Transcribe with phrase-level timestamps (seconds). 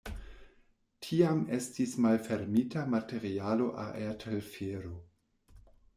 [1.07, 4.95] Tiam estis malfermita materialo-aertelfero.